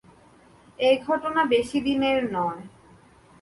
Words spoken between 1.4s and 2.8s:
বেশি দিনের নয়।